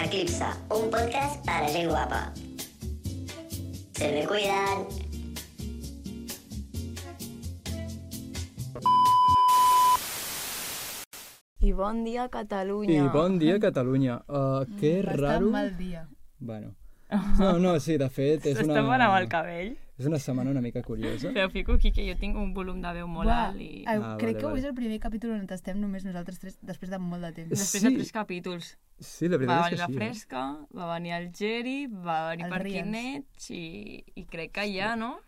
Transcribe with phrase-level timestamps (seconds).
[0.00, 2.32] Eclipse, un podcast para gent guapa.
[3.92, 4.86] Se me cuidan.
[11.60, 13.04] I bon dia, Catalunya.
[13.04, 14.24] I bon dia, Catalunya.
[14.26, 15.50] Uh, que Bastant raro...
[15.50, 16.08] mal dia.
[16.38, 16.74] Bueno.
[17.38, 18.74] No, no, sí, de fet, és una...
[18.74, 19.76] S'està parant el cabell.
[19.98, 21.28] És una setmana una mica curiosa.
[21.34, 23.82] Però fico aquí que jo tinc un volum de veu molt alt i...
[23.82, 24.60] eh, Ah, crec vale, que avui vale.
[24.62, 27.50] és el primer capítol on estem només nosaltres tres després de molt de temps.
[27.50, 27.88] Després Sí.
[27.90, 28.78] de tres capítols.
[28.98, 29.96] Sí, la Va veritat venir és la que sí.
[29.96, 30.00] eh?
[30.00, 30.42] Fresca,
[30.74, 32.62] va venir el Geri, va venir El per.
[32.64, 35.18] Quinets i, i crec que ja, no?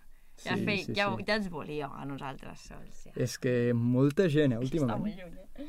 [0.43, 1.25] Ja, Sí, fe, sí, ja, sí.
[1.29, 3.05] ja ens volia a nosaltres sols.
[3.05, 3.13] Ja.
[3.15, 5.21] És que molta gent, eh, Està molt últimament.
[5.21, 5.69] lluny, eh?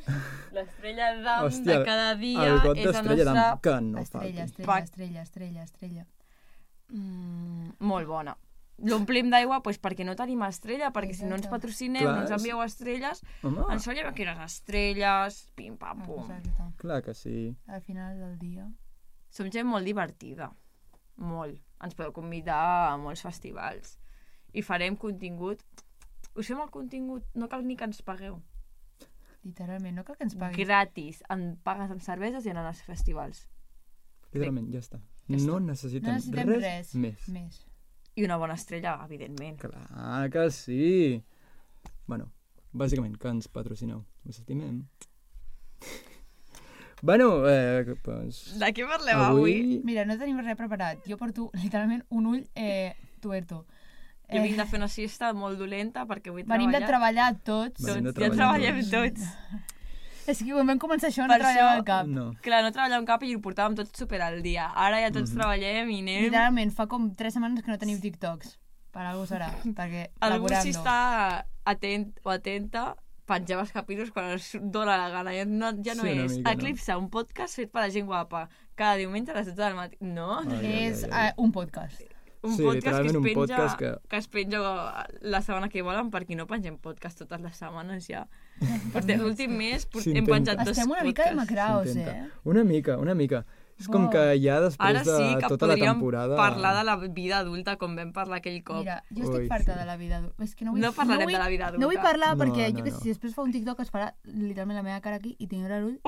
[0.55, 3.43] L'estrella d'am de cada dia el got és el d'estrella nostre...
[3.43, 4.41] d'am, que no estrella, falti.
[4.41, 4.83] estrella, Pac.
[4.83, 6.05] estrella, estrella, estrella.
[6.89, 8.35] Mm, molt bona.
[8.83, 11.55] L'omplim d'aigua pues, perquè no tenim estrella, perquè si no ens Exacte.
[11.55, 16.29] patrocinem, Clar, no ens envieu estrelles, Home, ens faríem aquí unes estrelles, pim, pam, pum.
[16.31, 16.73] Exacte.
[16.77, 17.55] clar que sí.
[17.67, 18.67] Al final del dia.
[19.29, 20.51] Som gent molt divertida.
[21.15, 21.61] Molt.
[21.83, 23.97] Ens podeu convidar a molts festivals.
[24.51, 25.63] I farem contingut.
[26.35, 28.41] Us fem el contingut, no cal ni que ens pagueu.
[29.43, 30.65] Literalment, no cal que ens paguis.
[30.67, 31.21] Gratis.
[31.29, 33.45] En pagues amb cerveses i anar als festivals.
[34.33, 34.99] Literalment, ja està.
[35.29, 36.95] Ja No No necessitem, necessitem res, res.
[36.95, 37.27] més.
[37.29, 37.61] Més.
[38.15, 39.59] I una bona estrella, evidentment.
[39.59, 41.21] Clar que sí.
[42.07, 42.29] Bueno,
[42.71, 44.05] bàsicament, que ens patrocineu.
[44.23, 44.85] Us estimem.
[47.01, 48.55] bueno, eh, pues...
[48.61, 49.57] De què parlem avui?
[49.59, 49.81] Avui...
[49.83, 51.03] Mira, no tenim res preparat.
[51.09, 53.65] Jo porto literalment un ull eh, tuerto.
[54.31, 57.83] Jo vinc de fer una siesta molt dolenta perquè avui he Venim de treballar tots.
[57.83, 59.27] Venim de Tots, ja treballar treballem tots.
[60.27, 62.07] És que quan vam començar això Per no treballava això- al cap.
[62.07, 62.25] No.
[62.41, 64.71] Clar, no treballàvem cap i ho portàvem tots super al dia.
[64.75, 66.23] Ara ja tots treballem i anem...
[66.29, 68.57] Literalment, fa com tres setmanes que no teniu TikToks.
[68.95, 72.95] Per algú serà, perquè Algú si està atent o atenta
[73.25, 75.33] penjar els capítols quan es dóna la gana.
[75.35, 76.53] Ja no, ja no Sí, és mica, no?
[76.55, 78.47] Eclipse, un podcast fet per la gent guapa.
[78.75, 79.97] Cada diumenge a les 12 del matí.
[80.01, 81.27] No, Ai, ai, És ai, ai.
[81.29, 82.01] eh, un podcast.
[82.45, 85.69] Un Sí, podcast que es, literalment un penja, podcast que- que es penja la setmana
[85.69, 88.27] que volen perquè no pengem podcast totes les setmanes ja.
[88.93, 91.51] Perquè l'últim mes hem penjat dos Estem una mica de podcasts.
[91.51, 92.17] macraos, S'intenta.
[92.25, 92.29] eh?
[92.45, 93.45] Una mica, una mica.
[93.77, 96.37] És com que ja després Ara sí de que tota la podríem temporada...
[96.37, 98.77] parlar de la vida adulta com vam parlar aquell cop.
[98.85, 99.79] Mira, jo estic Ui, farta sí.
[99.81, 100.43] de la vida adulta.
[100.45, 102.01] És que no, vull, No parlarem vull, de la vida No vull adulta.
[102.07, 102.99] parlar No, perquè no, jo que no.
[103.01, 105.99] si després fa un TikTok es farà literalment la meva cara aquí i tindrà l'ull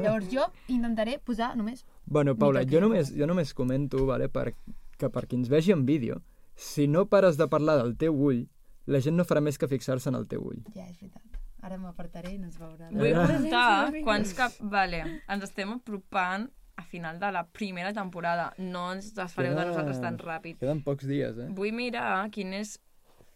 [0.00, 1.84] Llavors jo intentaré posar només...
[2.06, 4.54] Bueno, Paula, Mica jo només, jo només comento, vale, per,
[4.96, 6.22] que per qui ens vegi en vídeo,
[6.56, 8.46] si no pares de parlar del teu ull,
[8.86, 10.62] la gent no farà més que fixar-se en el teu ull.
[10.74, 11.22] Ja, és veritat.
[11.66, 12.88] Ara m'apartaré i no es veurà.
[12.92, 14.52] Vull preguntar quants cap...
[14.60, 16.46] Vale, ens estem apropant
[16.76, 18.52] a final de la primera temporada.
[18.58, 20.58] No ens desfareu de Queda- nosaltres tan ràpid.
[20.60, 21.48] Queden pocs dies, eh?
[21.56, 22.76] Vull mirar quin és...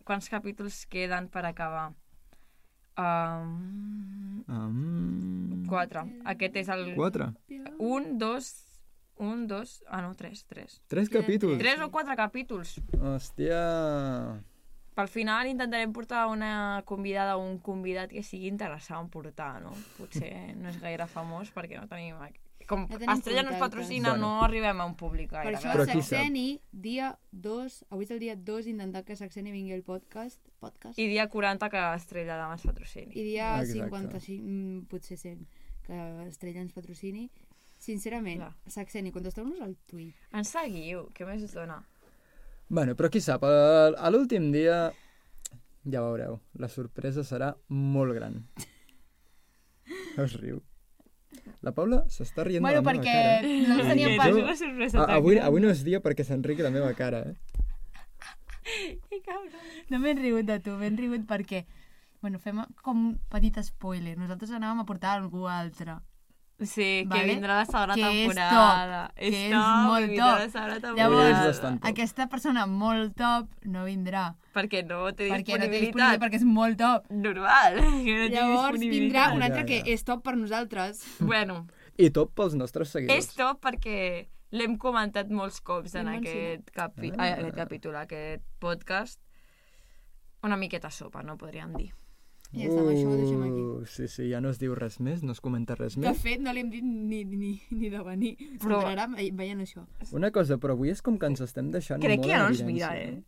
[0.04, 1.90] quants capítols queden per acabar.
[2.98, 5.64] Um, Um...
[5.68, 6.02] quatre.
[6.24, 6.94] Aquest és el...
[6.96, 7.30] Quatre?
[7.78, 8.48] Un, dos...
[9.20, 9.82] Un, dos...
[9.86, 10.78] Ah, no, tres, tres.
[10.88, 11.58] Tres capítols?
[11.60, 12.78] Tres o quatre capítols.
[12.96, 13.60] Hòstia...
[14.96, 19.70] Pel final intentarem portar una convidada o un convidat que sigui interessant portar, no?
[19.96, 22.16] Potser no és gaire famós perquè no tenim...
[22.70, 23.62] Com No tenim Estrella no ens contactes.
[23.64, 24.26] patrocina, Bueno.
[24.26, 25.56] no arribem a un públic Per gaire.
[25.58, 25.86] això Però?
[25.88, 30.98] Saxeni, dia 2, avui és el dia 2, intentar que Saxeni vingui al podcast, podcast
[30.98, 33.12] I dia 40 que Estrella de ens patrocini.
[33.14, 33.72] i dia Exacte.
[33.80, 35.46] 55, mm, potser 100,
[35.86, 35.98] que
[36.28, 37.30] Estrella ens patrocini.
[37.80, 38.54] Sincerament, Clar.
[38.68, 40.14] Saxeni, contesteu-nos al tuit.
[40.36, 41.78] Ens seguiu, què més us dona?
[42.68, 44.90] Bueno, però qui sap, a, l'últim dia
[45.88, 48.36] ja veureu, la sorpresa serà molt gran.
[50.20, 50.60] Es riu.
[51.64, 53.48] La Paula s'està rient Bueno, de la meva perquè cara.
[53.68, 54.28] no ens teníem Jo- pas...
[54.28, 55.46] És una sorpresa A, tan avui, gran.
[55.48, 57.36] avui no és dia perquè s'enriqui la meva cara, eh?
[59.08, 59.56] Que cabron.
[59.90, 61.64] No m'he rigut de tu, m'he rigut perquè...
[62.20, 64.18] Bueno, fem com un petit spoiler.
[64.20, 65.96] Nosaltres anàvem a portar algú altre.
[66.60, 67.34] Sí, que Vale?
[67.34, 69.06] vindrà la segona Que és temporada.
[69.08, 70.18] top, que és top, molt top.
[70.18, 71.46] la segona És temporada.
[71.46, 71.88] bastant top.
[71.90, 74.34] Aquesta persona molt top no vindrà.
[74.52, 76.20] Perquè no té Perquè no té disponibilitat, disponibilitat.
[76.20, 77.06] perquè és molt top.
[77.10, 77.74] Normal.
[78.04, 79.32] Que no té Llavors vindrà disponibilitat.
[79.34, 81.00] un Ja, altre que és top per nosaltres.
[81.20, 83.34] Bueno, I tot pels nostres és seguidors.
[83.34, 87.22] top perquè l'hem comentat molts cops en aquest, capi Ah.
[87.24, 87.32] ah.
[87.38, 89.20] aquest capítol, aquest podcast.
[90.42, 91.92] Una miqueta sopa, no podríem dir.
[92.52, 93.60] I ja està, amb això ho deixem aquí.
[93.62, 96.18] Uh, sí, sí, ja no es diu res més, no es comenta res De més.
[96.20, 98.32] fet, no li hem dit ni, ni, ni de venir.
[98.58, 99.06] Però- S'entrarà
[99.38, 99.84] veient això.
[100.12, 102.48] Una cosa, però avui és com que ens estem deixant Crec molt que ja no
[102.50, 103.12] ens mira, eh?
[103.14, 103.22] no?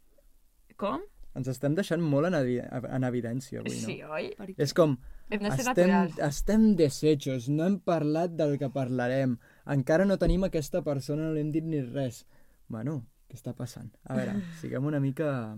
[0.76, 1.00] Com?
[1.38, 3.86] Ens estem deixant molt en, evi en evidència avui, no?
[3.86, 4.54] Sí, oi?
[4.60, 4.98] És com,
[5.30, 6.18] de estem, naturals.
[6.26, 11.40] estem deshechos, no hem parlat del que parlarem, encara no tenim aquesta persona, no li
[11.40, 12.26] hem dit ni res.
[12.68, 12.98] Bueno,
[13.30, 13.88] què està passant?
[14.04, 15.54] A veure, siguem una mica...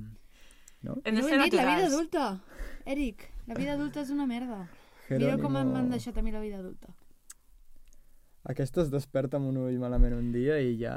[0.84, 0.99] No?
[1.02, 1.94] Hem de No ser hem dit, la vida naturals.
[1.94, 2.43] adulta.
[2.87, 4.62] Eric, la vida adulta és una merda.
[5.08, 5.43] Mira Jerónimo.
[5.43, 6.94] com m'han deixat a mi la vida adulta.
[8.44, 10.94] Aquesta es desperta amb un ull malament un dia i ja...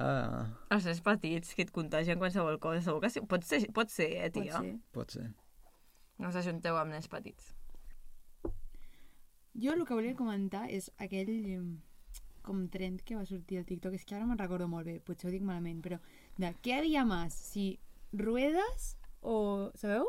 [0.73, 2.81] Els nens petits que et contagien qualsevol cosa.
[2.83, 3.21] Segur que sí.
[3.23, 4.59] Pot ser, pot ser eh, Pot tia?
[4.59, 4.73] ser.
[4.91, 5.27] Pot ser.
[6.19, 7.53] No us ajunteu amb nens petits.
[9.57, 11.31] Jo el que volia comentar és aquell
[12.47, 15.27] com trend que va sortir al TikTok, és que ara me'n recordo molt bé, potser
[15.27, 15.97] ho dic malament, però
[16.39, 17.35] de què havia més?
[17.35, 17.79] Si
[18.15, 19.71] ruedes o...
[19.75, 20.07] Sabeu?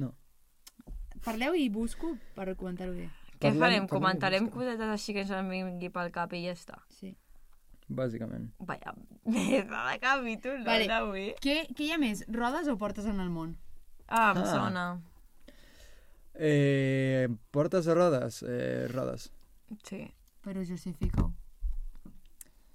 [0.00, 0.12] No.
[1.24, 3.08] Parleu i busco per comentar-ho bé.
[3.34, 3.86] Què Parlem- farem?
[3.86, 6.78] parlem Comentarem cosetes així que ens en vingui pel cap i ja està.
[6.88, 7.14] Sí.
[7.88, 8.50] Bàsicament.
[8.60, 8.94] Vaja,
[9.24, 10.86] merda de capítol, no, Vale.
[10.92, 11.24] avui.
[11.42, 12.24] Què, què hi ha més?
[12.28, 13.56] Rodes o portes en el món?
[14.08, 14.46] Ah, em Ah.
[14.46, 14.84] sona.
[16.34, 18.42] Eh, portes o rodes?
[18.46, 19.30] Eh, rodes.
[19.84, 20.10] Sí.
[20.44, 21.32] Però justifica-ho.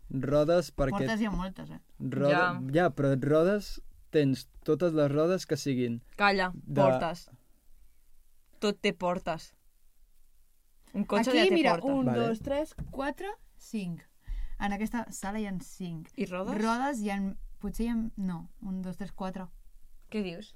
[0.10, 1.04] Rodes perquè...
[1.06, 1.80] Portes hi ha moltes, eh?
[2.00, 2.30] Roda...
[2.32, 2.46] Ja.
[2.54, 2.62] Ja.
[2.74, 3.80] ja, però rodes
[4.10, 6.00] tens totes les rodes que siguin.
[6.18, 7.28] Calla, De- portes.
[8.60, 9.54] Tot té portes.
[10.94, 11.94] Un cotxe Aquí, ja té mira, porta.
[11.96, 12.20] un, Vale.
[12.28, 14.02] dos, tres, quatre, cinc.
[14.60, 16.10] En aquesta sala hi ha cinc.
[16.18, 16.58] I rodes?
[16.62, 17.20] Rodes hi ha...
[17.60, 17.96] Potser hi ha...
[18.18, 19.46] No, un, dos, tres, quatre.
[20.10, 20.56] Què dius?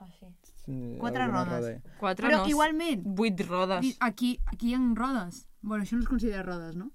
[0.00, 0.26] Ah, sí.
[0.64, 1.52] Sí, Quatre rodes.
[1.52, 1.96] roda.
[2.00, 3.96] Quatre Però no, igualment, vuit rodes.
[4.00, 5.46] aquí, aquí hi ha rodes.
[5.62, 6.90] Bueno, això no es considera rodes, no?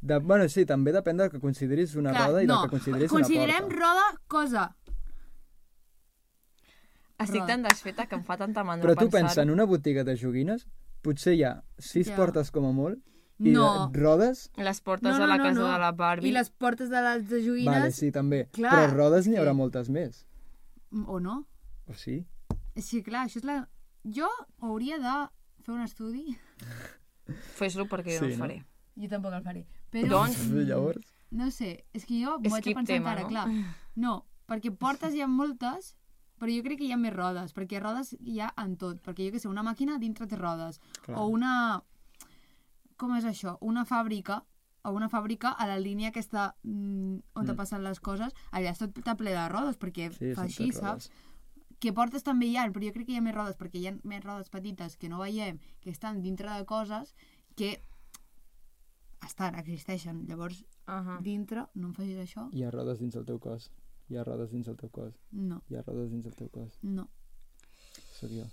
[0.00, 2.60] De, bueno, sí, també depèn del que consideris una Clar, roda i no.
[2.60, 3.80] del que consideris Considerem una porta.
[3.80, 4.76] roda cosa.
[7.18, 10.14] Estic tan desfeta que em fa tanta mandra Però tu pensa, en una botiga de
[10.16, 10.66] joguines,
[11.02, 12.16] potser hi ha sis Ja.
[12.16, 13.00] portes com a molt,
[13.40, 13.88] i No.
[13.90, 14.50] de- rodes...
[14.56, 16.28] Les portes de la casa de la Barbie.
[16.28, 17.66] I les portes de les de joguines...
[17.74, 18.48] Vale, sí, també.
[18.52, 20.24] Clar, Però rodes n'hi haurà moltes més.
[21.06, 21.46] O no?
[21.86, 22.24] O sí?
[22.76, 23.68] Sí, clar, això és la...
[24.04, 24.28] Jo
[24.60, 25.14] hauria de
[25.64, 26.36] fer un estudi.
[27.58, 28.44] Fes-lo perquè jo Sí, no el no?
[28.44, 28.58] faré.
[28.96, 29.66] Jo tampoc el faré.
[29.90, 30.38] Però, Doncs,
[30.68, 31.06] Llavors...
[31.30, 33.28] no sé, és que jo m'ho vaig Skip a pensar tema, encara, no?
[33.28, 33.74] clar.
[33.96, 34.14] No,
[34.48, 35.94] perquè portes hi ha moltes,
[36.38, 39.00] però jo crec que hi ha més rodes, perquè rodes hi ha en tot.
[39.02, 40.80] Perquè jo que sé, una màquina dintre té rodes.
[41.04, 41.18] Clar.
[41.18, 41.82] O una...
[42.96, 43.56] Com és això?
[43.60, 44.44] Una fàbrica
[44.84, 47.56] o una fàbrica a la línia aquesta mm, on te Mm.
[47.56, 51.08] passen les coses, allà és tot ple de rodes, perquè Sí, fa així, saps?
[51.08, 51.10] rodes.
[51.80, 53.86] que portes també hi ha, però jo crec que hi ha més rodes perquè hi
[53.86, 57.14] ha més rodes petites que no veiem, que estan dintre de coses
[57.54, 57.82] que
[59.26, 60.24] estan, existeixen.
[60.28, 61.20] Llavors, uh -huh.
[61.22, 62.48] dintre, no em facis això?
[62.52, 63.70] Hi ha rodes dins el teu cos.
[64.08, 65.12] Hi ha rodes dins el teu cos.
[65.32, 66.78] No, Hi ha rodes dins el teu cos.
[66.82, 67.08] no.
[68.18, 68.48] Sóc jo.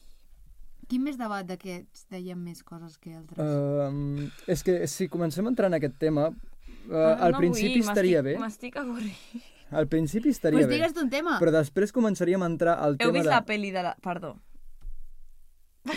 [0.86, 3.40] Quin més debat d'aquests deien més coses que altres?
[3.42, 7.90] Um, és que si comencem a entrar en aquest tema, uh, al no principi vull,
[7.90, 8.36] estaria bé.
[8.38, 9.16] M'estic avorrint.
[9.72, 10.76] Al principi estaria pues bé.
[10.78, 11.40] digues tu un tema.
[11.42, 13.34] Però després començaríem a entrar al Heu tema vist de...
[13.34, 13.96] la pel·li de la...
[14.04, 14.36] Perdó.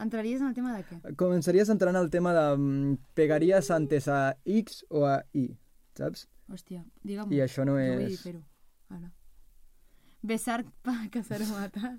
[0.00, 1.14] Entraries en el tema de què?
[1.20, 5.50] Començaries a entrar en el tema de mm, pegaries antes a X o a Y,
[5.98, 6.24] saps?
[6.48, 7.28] Hòstia, digue'm.
[7.36, 8.22] I això no és...
[8.24, 8.40] fer-ho.
[8.90, 9.10] Ara.
[10.22, 11.94] Besar pa casar o matar.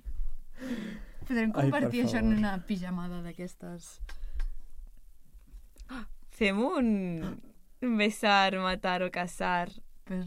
[1.25, 2.41] Podrem Ai, per convertir això en favor.
[2.41, 3.93] una pijamada d'aquestes...
[6.41, 6.91] Fem un...
[7.81, 9.71] Besar, matar o casar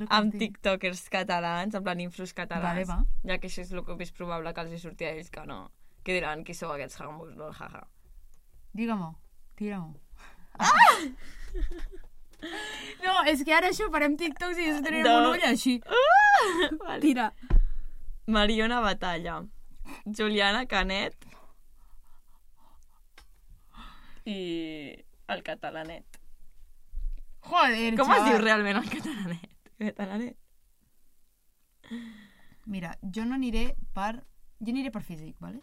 [0.08, 2.88] amb tiktokers catalans, en plan influx catalans.
[2.88, 3.28] Vale, va.
[3.28, 5.44] Ja que això és el que més probable que els hi surti a ells que
[5.46, 5.60] no.
[6.04, 7.84] Que diran qui sou aquests jambos, no, jaja.
[8.74, 9.12] Digue-m'ho,
[9.60, 9.94] tira-m'ho.
[10.58, 10.72] Ah!
[13.04, 15.16] No, és que ara això farem TikToks i jo tenim No.
[15.18, 15.78] un ull així.
[16.80, 17.00] Vale.
[17.02, 17.28] Tira.
[18.26, 19.42] Mariona Batalla,
[20.06, 21.14] Juliana Canet
[24.24, 24.38] i
[25.28, 26.20] el catalanet.
[27.44, 28.22] Joder, Com xaval.
[28.22, 29.50] es diu realment el catalanet?
[29.78, 30.36] Catalanet.
[32.66, 34.14] Mira, jo no aniré per...
[34.64, 35.60] Jo aniré per físic, vale?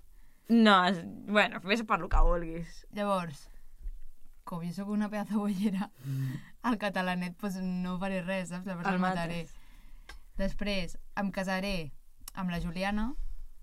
[0.52, 1.00] No, és...
[1.26, 2.84] bueno, fes per lo que vulguis.
[2.94, 3.48] Llavors,
[4.46, 5.90] com jo sóc una pedazo bollera,
[6.62, 8.66] al catalanet pues, no faré res, saps?
[8.68, 9.42] Llavors El el mataré.
[10.38, 11.92] Després em casaré
[12.34, 13.12] amb la Juliana,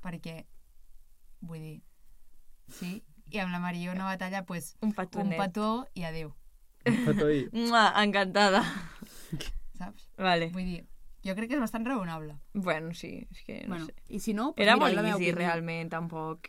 [0.05, 0.43] perquè,
[1.40, 1.78] vull dir,
[2.69, 2.99] sí,
[3.33, 5.38] i amb la Mariona Batalla, pues, Un un petonet.
[5.38, 6.35] petó i adeu,
[6.85, 7.49] Petó I.
[7.52, 8.62] Mua, encantada.
[9.78, 10.09] saps?
[10.17, 10.50] Vale.
[10.55, 10.85] Vull dir,
[11.25, 12.38] jo crec que és bastant raonable.
[12.55, 13.95] Bueno, sí, és que no bueno, sé.
[14.09, 15.37] i si no, pues, Era mira, molt easy, opinió.
[15.37, 16.49] realment, tampoc.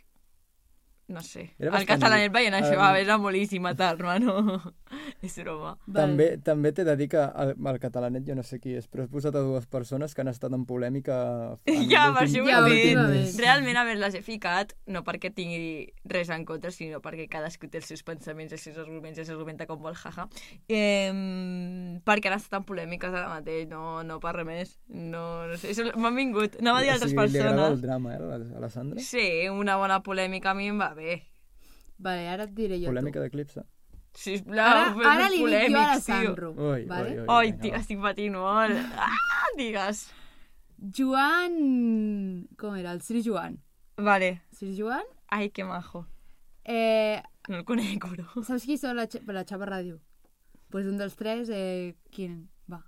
[1.10, 1.54] No sé.
[1.58, 2.96] Era el catalanet veient això, um...
[2.96, 4.60] era molt easy matar-me, no?
[5.22, 5.76] és broma.
[5.94, 9.04] També, també t'he de dir que el, el catalanet, jo no sé qui és, però
[9.04, 11.16] has posat a dues persones que han estat en polèmica...
[11.70, 13.38] en Ja, per això ho he dit.
[13.40, 17.68] Realment, a veure, les he ficat, no perquè tingui res en contra, sinó perquè cadascú
[17.70, 20.26] té els seus pensaments, els seus arguments, i s'argumenta com vol, jaja.
[20.68, 21.12] Eh,
[22.06, 24.74] perquè han estat en polèmiques ara mateix, no, no per res més.
[24.88, 26.58] No, no sé, m'han vingut.
[26.60, 27.82] Anava a dir O altres sigui, Li agrada el persones.
[27.82, 29.00] drama, eh, a la- a la Sandra?
[29.00, 31.22] Sí, una bona polèmica a mi em va bé.
[32.00, 33.62] Vale, ara et diré jo Polèmica d'Eclipse.
[34.14, 36.00] Sisplau, Ara, ara li dic polèmic, jo a la.
[36.00, 36.50] Sandro.
[36.56, 37.10] Ui, vale?
[37.10, 37.26] ui, ui.
[37.28, 37.78] Ai, vinga, tio, va.
[37.78, 38.96] estic patint molt.
[38.96, 40.00] Ah, digues.
[41.10, 42.46] Joan...
[42.58, 42.92] Com era?
[42.92, 43.58] El Sir Joan.
[43.96, 44.42] Vale.
[44.56, 45.04] Sir Joan?
[45.28, 46.06] Ai, que majo.
[46.64, 48.42] Eh, No el conec, bro.
[48.44, 49.98] saps qui són la, la Xava Ràdio?
[50.70, 52.48] pues un dels tres, eh, quin?
[52.70, 52.84] Va,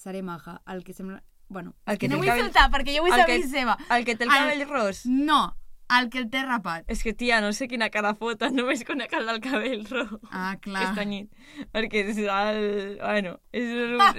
[0.00, 0.62] seré maja.
[0.66, 1.22] El que sembla...
[1.48, 3.74] Bueno, El que no vull cabell- saltar perquè jo vull el saber que- seva.
[3.90, 5.02] El que té el El- cabell ros.
[5.06, 5.54] No,
[5.96, 6.84] el que el té rapat.
[6.92, 10.16] És que, tia, no sé quina cara fota, només conec el del cabell ros.
[10.30, 10.82] Ah, Que clar.
[10.90, 11.30] és tenyit.
[11.72, 12.98] Perquè és el...
[13.00, 13.70] Bueno, és,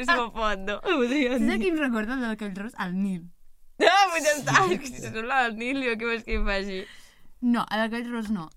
[0.01, 0.79] és pot, no?
[0.85, 2.73] Ho podria Saps a qui em recorda el del cabell ros?
[2.79, 3.25] El Nil.
[3.79, 4.63] Ah, ja està.
[4.69, 6.79] És que si sembla el Nilio, què vols que hi faci?
[7.41, 8.49] No, el del cabell ros no.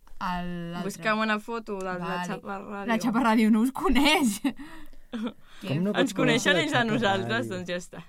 [0.85, 2.26] Buscam una foto de la Vale.
[2.28, 2.87] xapa ràdio.
[2.87, 4.37] La xapa ràdio no us coneix.
[5.62, 7.50] Com no Ens coneixen ells la a nosaltres, Ràdio?
[7.57, 8.02] doncs ja està.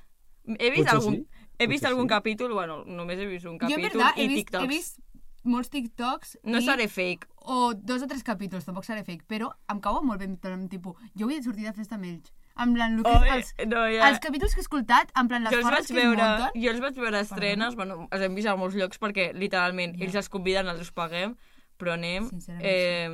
[0.57, 2.13] He vist Potser algun, sí, he vist algun sí.
[2.15, 4.63] capítol, bueno, només he vist un jo, en capítol veritat, he i vist, TikToks.
[4.63, 4.99] he vist
[5.43, 7.27] molts TikToks No i, seré fake.
[7.45, 10.95] o dos o tres capítols, tampoc seré fake, però em cauen molt bé, en tipus,
[11.19, 12.31] jo vull sortir de festa amb ells.
[12.55, 14.09] En plan, el que, Oi, els, no, ja...
[14.09, 16.61] els capítols que he escoltat, en plan, les jo els vaig que veure, munten...
[16.63, 19.97] jo els vaig veure a estrenes, bueno, els hem vist a molts llocs perquè literalment
[19.97, 20.05] Ja.
[20.05, 21.35] ells els conviden, els paguem,
[21.81, 22.29] però anem.
[22.61, 23.09] Eh,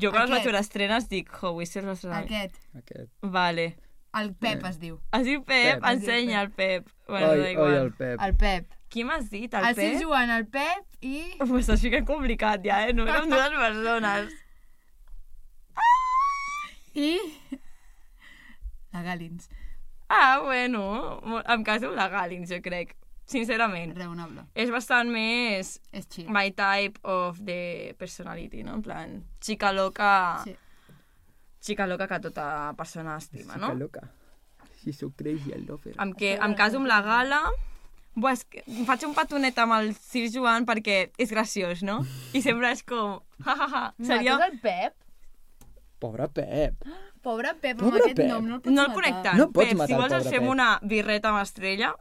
[0.00, 0.44] jo quan els vaig Aquest.
[0.48, 3.85] veure a estrenes dic, jo, vull ser Aquest, Aquest.
[4.20, 4.32] El.
[4.34, 4.96] Pep es diu.
[5.16, 5.84] Es diu Pep, Pep.
[5.90, 6.88] ensenya el Pep.
[7.08, 7.72] Bueno, oi, igual.
[7.72, 8.20] oi, el Pep.
[8.22, 8.72] El Pep.
[8.90, 10.02] Qui m'has dit, el, El, el Pep?
[10.02, 11.14] Joan, el Pep i...
[11.42, 12.92] M'ho estàs ficant complicat ja, eh?
[12.94, 14.34] No érem dues persones.
[16.94, 17.18] I...
[18.92, 19.48] La Galins.
[20.08, 22.94] Ah, bueno, em caso amb la Galins, jo crec.
[23.26, 23.90] Sincerament.
[23.98, 24.44] Raonable.
[24.54, 26.28] És bastant més És chill.
[26.30, 28.76] my type of the personality, no?
[28.78, 30.12] En plan, xica loca...
[30.44, 30.54] Sí.
[31.66, 32.46] Xica loca que tota
[32.78, 33.72] persona estima, no?
[33.72, 34.02] Chica loca.
[34.82, 35.96] She's so crazy, I love her.
[35.98, 37.40] Amb que em caso amb la gala...
[38.16, 41.98] Buah, és que em faig un petonet amb el Sir Joan perquè és graciós, no?
[42.32, 43.18] I sempre és com...
[43.44, 43.82] Ha, ha, ha.
[44.00, 44.38] Seria...
[44.38, 44.94] Mates el Pep?
[46.00, 46.86] Pobre Pep.
[47.26, 48.30] Pobre Pep, Pobre amb aquest Pep.
[48.30, 49.36] nom no el pots No el conec tant.
[49.36, 50.50] No pots Pep, matar si vols ens fem Pep.
[50.54, 51.92] una birreta amb estrella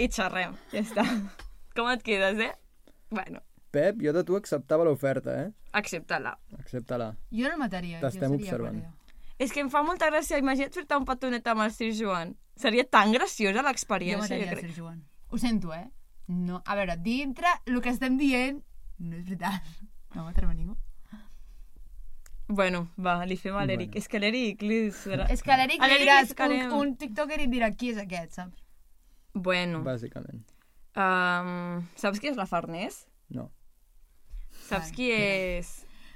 [0.00, 0.56] i xerrem.
[0.72, 1.06] Ja està.
[1.76, 2.52] Com et quedes, eh?
[3.14, 5.48] Bueno, Pep, jo de tu acceptava l'oferta, eh?
[5.74, 6.36] accepta-la.
[6.60, 7.10] Accepta-la.
[7.34, 8.00] Jo no el mataria.
[8.04, 8.84] T'estem jo seria observant.
[9.42, 12.36] És que em fa molta gràcia, imagina't fer-te un petonet amb el Sir Joan.
[12.54, 14.68] Seria tan graciosa l'experiència, jo, mataria el crec.
[14.70, 15.00] Sir Joan.
[15.34, 15.88] Ho sento, eh?
[16.30, 18.62] No, a veure, dintre el que estem dient
[19.02, 19.66] no és veritat.
[20.14, 20.76] No matarem a ningú.
[22.46, 23.90] Bueno, va, li fem a l'Eric.
[23.90, 23.98] Bueno.
[24.02, 25.26] És que l'Eric li serà...
[25.32, 28.60] És que l'Eric li diràs un, un tiktoker i dirà qui és aquest, saps?
[29.34, 30.44] Bueno, Bàsicament.
[30.94, 33.00] um, saps qui és la Farners?
[33.34, 33.48] No.
[34.68, 35.72] Saps qui és...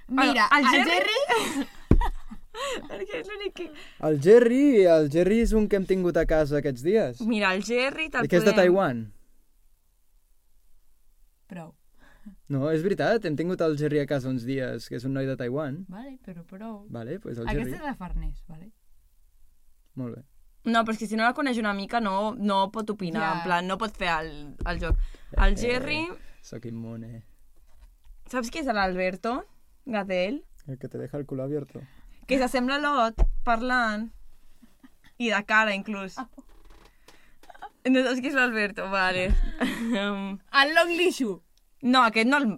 [0.09, 1.67] Mira, el el Jerry- Jerry...
[2.89, 3.67] Perquè és l'únic que...
[4.09, 7.21] El Jerry, el Jerry és un que hem tingut a casa aquests dies.
[7.29, 9.05] Mira, el Jerry te'l I que és de Taiwan.
[11.49, 11.75] Prou.
[12.53, 15.29] No, és veritat, hem tingut el Jerry a casa uns dies, que és un noi
[15.29, 15.83] de Taiwan.
[15.93, 16.83] Vale, però prou.
[16.93, 17.79] Vale, pues el Aquesta Jerry.
[17.79, 18.71] és la Farners, vale?
[20.01, 20.25] Molt bé.
[20.69, 23.33] No, però és que si no la coneix una mica no, no pot opinar, Ja.
[23.39, 24.33] en plan, no pot fer el,
[24.67, 24.99] el joc.
[25.37, 26.03] El Jerry...
[26.11, 27.23] Eh, soc immune.
[28.29, 29.39] Saps qui és l'Alberto
[29.89, 30.43] Gadel?
[30.69, 31.81] El que te deja el culo abierto.
[32.29, 34.11] Que s'assembla a l'Ot, parlant.
[35.19, 36.19] I de cara, inclús.
[37.89, 38.85] No saps qui és l'Alberto?
[38.93, 39.29] Vale.
[39.89, 41.39] Um, El Long Lishu.
[41.83, 42.49] no, aquest no el...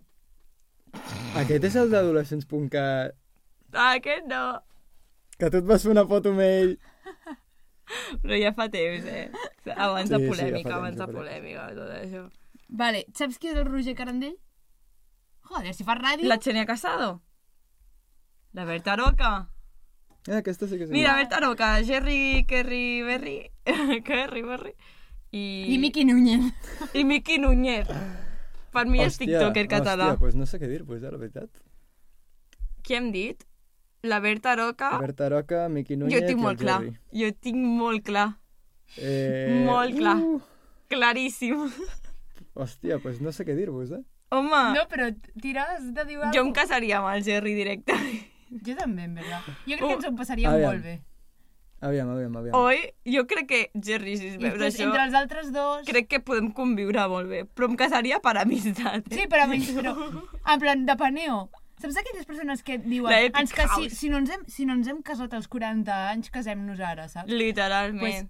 [1.38, 3.14] Aquest és el d'adolescents.cat.
[3.72, 4.42] Ah, aquest no.
[5.38, 6.72] Que tu et vas fer una foto amb ell.
[8.24, 9.28] Però ja fa temps, eh?
[9.76, 12.24] Abans Sí, de sí, ja polèmica, abans de polèmica, tot això.
[12.82, 14.34] Vale, saps qui és el Roger Carandell?
[15.50, 16.28] Joder, si fa ràdio...
[16.30, 17.20] La Xenia Casado?
[18.54, 19.50] La Berta Roca?
[20.28, 23.38] Ah, aquesta sí que és Mira, Berta Roca, Jerry, Kerry, Berry,
[24.08, 24.74] Kerry, Berry,
[25.32, 25.42] i...
[25.74, 26.52] I Miqui Núñez.
[26.94, 27.90] I Miqui Núñez.
[28.70, 30.12] Per mi és tiktoker català.
[30.12, 31.50] Hòstia, pues no sé què dir, pues, eh, la veritat.
[32.86, 33.42] Qui hem dit?
[34.06, 34.92] La Berta Roca.
[35.02, 36.78] Berta Roca, Miqui Núñez jo tinc molt clar.
[37.10, 38.28] Jo tinc molt clar.
[38.98, 39.64] Eh...
[39.66, 40.16] Molt clar.
[40.18, 40.38] Uh,
[40.90, 41.66] Claríssim.
[42.54, 44.02] hòstia, pues no sé què dir-vos, eh?
[44.30, 45.08] Home, No, però
[45.42, 48.26] tires de dir jo em casaria amb el Jerry directament.
[48.66, 49.46] Jo també, en veritat.
[49.66, 49.88] Jo crec Oh.
[49.88, 50.70] que ens ho passaríem Aviam.
[50.72, 51.00] molt bé.
[51.80, 52.54] Aviam, aviam, aviam.
[52.60, 52.76] Oi?
[53.08, 55.86] Jo crec que, Jerry, si es I veus després, això, entre els altres dos...
[55.88, 57.44] crec que podem conviure molt bé.
[57.46, 59.08] Però em casaria per amistat.
[59.10, 59.46] Sí, però,
[59.78, 59.94] però
[60.54, 61.38] en plan, de paneo.
[61.80, 63.96] Saps aquelles persones que diuen La Epic ens que si, House.
[63.96, 67.32] si, no ens hem, si no ens hem casat als 40 anys, casem-nos ara, saps?
[67.32, 68.28] Literalment.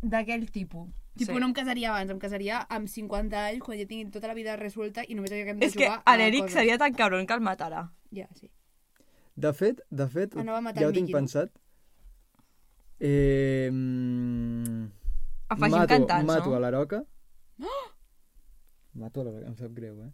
[0.00, 0.92] D'aquell tipus.
[1.18, 1.40] Tipo, Sí.
[1.40, 4.56] no em casaria abans, em casaria amb 50 anys, quan ja tingui tota la vida
[4.56, 7.34] resuelta i només haguem de és que jugar a a l'Eric seria tan cabron que
[7.34, 7.90] el matarà.
[8.14, 8.50] Ja, sí.
[9.36, 11.18] De fet, de fet, Anava a matar ja ho tinc no?
[11.18, 11.50] pensat.
[13.00, 13.68] Eh,
[15.48, 16.56] Afegim mato, cantants, mato no?
[16.56, 17.04] a la Roca.
[18.94, 20.10] Mato a la Roca, em sap greu, eh?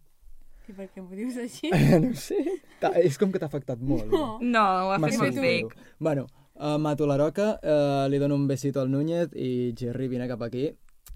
[0.69, 1.71] I per què m'ho dius així?
[2.05, 2.37] no sé.
[2.81, 4.07] Ta- És com que t'ha afectat molt.
[4.13, 4.39] No.
[4.41, 4.45] eh?
[4.45, 5.77] No, ho ha fet molt fake.
[5.99, 10.29] Bueno, uh, mato la Roca, uh, li dono un besito al Núñez i Jerry, vine
[10.29, 10.69] cap aquí,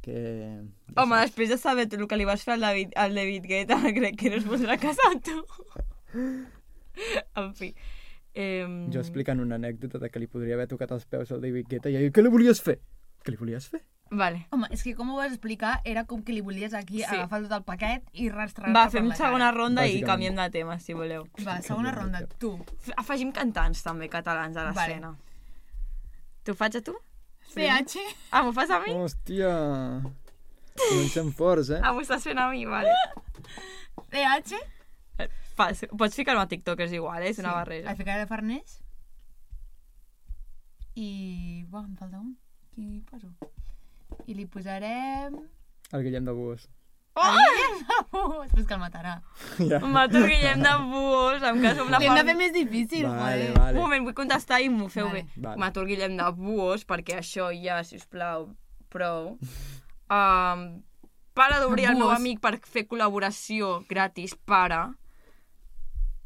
[0.03, 0.15] que...
[0.95, 1.25] ja Home, saps.
[1.29, 4.31] després de saber el que li vas fer al David, al David Guetta, crec que
[4.31, 5.39] no es voldrà casar amb tu.
[7.37, 7.75] en fi.
[8.35, 11.69] Eh, Jo explicant una anècdota de que li podria haver tocat els peus al David
[11.71, 12.79] Guetta i ell, què li volies fer?
[13.25, 13.81] Què li volies fer?
[14.11, 14.47] Vale.
[14.57, 17.09] Home, és que com ho vas explicar, era com que li volies aquí Sí.
[17.13, 20.95] agafar tot el paquet i rastrejar Va, fem segona ronda i canviem de tema, si
[20.97, 21.27] voleu.
[21.45, 22.55] Va, segona ronda, tu.
[22.97, 24.75] Afegim cantants, també, catalans, a Vale.
[24.79, 25.11] l'escena.
[26.45, 26.95] T'ho faig a tu?
[27.55, 28.03] PH.
[28.31, 28.95] Ah, m'ho fas a mi?
[28.95, 29.53] Hòstia!
[30.79, 31.81] Comencem forts, eh?
[31.83, 32.95] Ah, m'ho estàs fent a mi, vale.
[34.13, 34.59] PH.
[35.59, 37.33] Fas, pots ficar-me a TikTok, és igual, eh?
[37.33, 37.91] és una barreja.
[37.91, 38.79] El ficaré de Farners.
[40.95, 41.09] I...
[41.71, 42.37] Buah, em falta un.
[42.75, 43.33] Qui poso?
[44.27, 45.41] I li posarem...
[45.91, 46.69] El Guillem de Buos.
[47.19, 48.43] Oh!
[48.45, 49.15] Després que el matarà.
[49.59, 49.81] Ja.
[49.83, 50.73] Mato el Guillem de
[51.63, 53.77] caso amb la Li hem de fer més difícil, Vale, vale.
[53.77, 55.25] Un moment, vull contestar i m'ho feu Vale.
[55.27, 55.43] bé.
[55.49, 55.59] Vale.
[55.61, 58.51] Mato Guillem de Buos, perquè això ja, si us plau,
[58.89, 59.37] prou.
[60.09, 60.81] Um,
[61.37, 64.95] para d'obrir el meu amic per fer col·laboració gratis, para.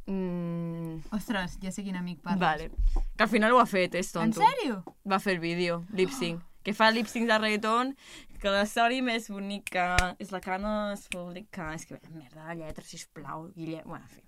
[0.07, 2.41] Mm, Ostres, ja sé quin amic parles.
[2.41, 2.71] vale.
[3.17, 4.41] Que al final ho ha fet, és En tonto.
[4.41, 4.85] sèrio?
[5.05, 6.41] Va fer el vídeo, lip sync.
[6.63, 7.97] Que fa lip sync de reggaeton,
[8.43, 9.85] que la història més bonica
[10.19, 11.69] és la que no es publica.
[11.77, 13.85] És que, merda, de lletra, sisplau, Guillem...
[13.87, 14.23] Bueno, en fi.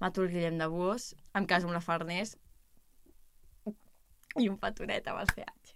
[0.00, 2.34] Mato el Guillem de Buos, em caso amb la Farners
[4.40, 5.74] i un petonet amb el CH.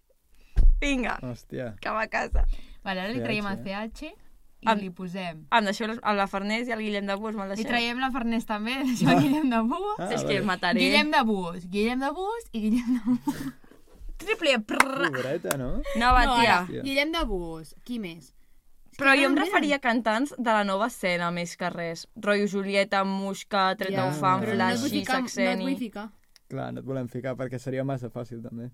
[0.82, 1.72] Vinga, Hòstia.
[1.82, 2.42] que va a casa.
[2.86, 3.76] Vale, ara li traiem el eh?
[3.92, 5.44] CH i Em- li posem...
[5.54, 7.70] Em deixeu a la Farners i el Guillem de Buos, me'l Li deixeu.
[7.70, 10.00] traiem la Farners també, deixem el Guillem de Buos.
[10.02, 10.82] Ah, és que mataré.
[10.82, 13.42] Guillem de Buos, Guillem de Buos i Guillem de Buos.
[14.18, 15.10] Triple prrr.
[15.12, 15.76] Pobreta, no?
[15.96, 16.56] No, va, No, tia.
[16.64, 17.74] ara, Guillem de Buos.
[17.84, 18.34] Qui més?
[18.98, 22.08] Però jo em no, referia a cantants de la nova escena, més que res.
[22.16, 25.30] Rotllo Julieta, Musca, Treta Ja, ja, Fan, però no et vull Flashy, ficar, no et
[25.30, 25.64] Saxeni...
[25.68, 26.06] vull ficar.
[26.48, 28.70] Clar, no et volem ficar perquè seria massa fàcil, també.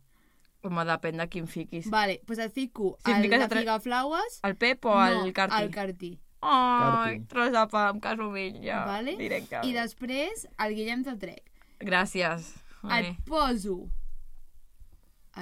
[0.64, 1.90] Home, depèn de qui em fiquis.
[1.92, 4.38] Vale, doncs et fico Si em el fiques de tre- Figaflaues.
[4.48, 5.60] El Pep o el Carti?
[5.62, 6.12] el Cartí.
[6.40, 7.26] Ai, Carti.
[7.28, 9.16] tros de pa, em caso amb ja, vale?
[9.18, 9.68] directament.
[9.68, 11.42] I després el Guillem te'l trec.
[11.80, 12.54] Gràcies.
[12.96, 13.90] Et poso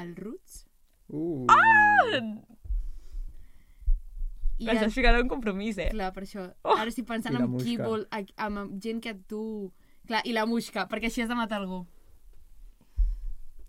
[0.01, 0.65] el Roots.
[1.13, 1.47] Uh,
[4.63, 4.93] I Estàs el...
[4.95, 5.89] ficant un compromís, eh?
[5.93, 6.45] Clar, per això.
[6.63, 6.77] Oh!
[6.79, 8.05] Ara estic pensant en qui vol...
[8.37, 9.43] Amb, gent que tu...
[10.07, 11.83] Clar, i la Muixca, perquè així has de matar algú.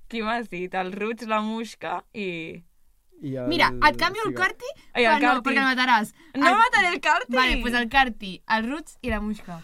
[0.09, 0.73] Qui m'has dit?
[0.77, 2.27] El Roots, la Musca i...
[3.23, 3.47] i el...
[3.49, 5.45] Mira, et canvio el Carti, Ai, el però no, Carti.
[5.49, 6.13] perquè el mataràs.
[6.37, 7.35] No El- mataré el Carti!
[7.37, 9.61] Vale, pues el Carti, el Roots i la Muixca.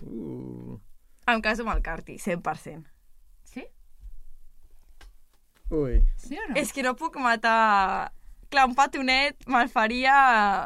[0.00, 0.78] Uh,
[1.28, 2.86] Em caso amb el Carti, 100%.
[5.70, 6.54] Ui, Sí o no?
[6.60, 8.12] És que no puc matar...
[8.48, 10.12] Clar, un petonet me'l faria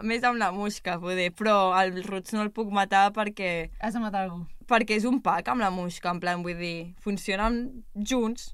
[0.05, 4.03] més amb la Musca, poder, però el Roots no el puc matar perquè, Has de
[4.03, 4.43] matar algú.
[4.69, 8.51] perquè és un pack amb la Musca, en plan, vull dir, funcionen junts.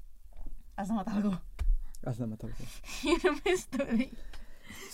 [0.79, 1.33] Has de matar algú.
[2.07, 2.69] has de matar algú.
[3.11, 4.15] I només t'ho dic.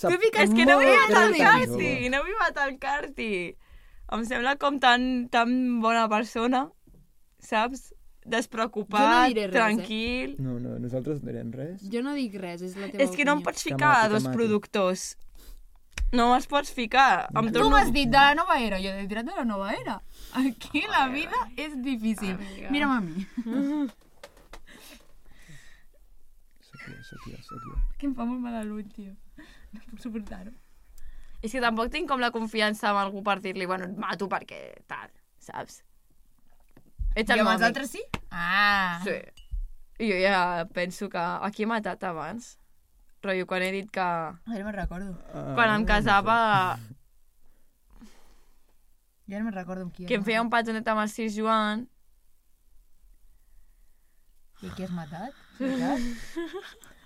[0.02, 3.32] Sap Tu fiques que no vull matar el Carti, no vull matar el Carti.
[4.14, 5.54] Em sembla com tan, tan
[5.86, 6.66] bona persona,
[7.40, 7.92] saps?
[8.26, 9.58] Despreocupat, Jo no diré res, eh?
[9.58, 10.36] tranquil...
[10.40, 11.82] No, no, nosaltres no direm res.
[11.92, 13.50] Jo no dic res, és la teva És que no em opinió.
[13.52, 15.18] pots ficar a dos productors.
[16.14, 17.28] No me'ls pots ficar.
[17.34, 17.72] Em Tu torno...
[17.74, 19.98] m'has dit de la nova era, jo he tirat de la nova era.
[20.38, 22.36] Aquí la vida és difícil.
[22.38, 22.70] Amiga.
[22.72, 23.28] Mira'm a mi.
[26.64, 27.78] Soc jo, soc jo, soc jo.
[28.00, 29.14] Que em fa molt mal a l'ull, tio.
[29.74, 30.52] No puc suportar-ho.
[31.44, 34.62] És que tampoc tinc com la confiança amb algú per dir-li, bueno, et mato perquè
[34.88, 35.10] tal,
[35.44, 35.82] saps?
[37.16, 38.02] Ets I el amb meu els altres sí?
[38.32, 39.00] Ah.
[39.06, 39.18] Sí.
[40.02, 41.18] I jo ja penso que...
[41.22, 42.56] A qui he matat abans?
[43.24, 44.02] Rotllo, quan he dit que...
[44.02, 45.14] Ja no me'n recordo.
[45.34, 46.38] Ah, Quan em casava...
[49.30, 50.04] Ja no me'n recordo amb qui.
[50.10, 51.86] Que em feia un petonet amb el Sis Joan.
[54.64, 55.32] I qui has matat?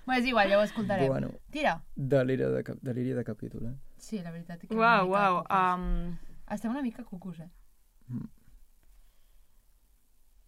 [0.08, 1.06] Bé, és igual, ja ho escoltarem.
[1.12, 1.76] Bueno, Tira.
[1.94, 3.74] deliri de, cap- deliri de capítol, eh?
[4.00, 4.62] Sí, la veritat.
[4.64, 5.42] Que Uau, uau.
[5.52, 6.16] Um...
[6.48, 7.50] Estem una mica cucus, eh?